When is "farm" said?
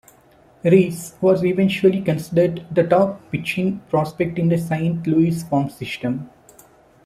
5.43-5.69